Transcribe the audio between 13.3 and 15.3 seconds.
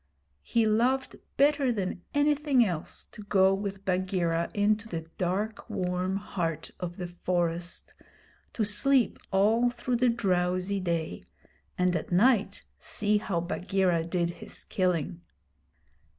Bagheera did his killing.